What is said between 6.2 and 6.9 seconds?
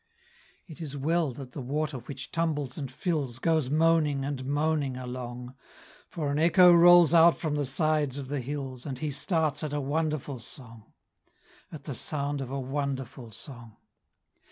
an echo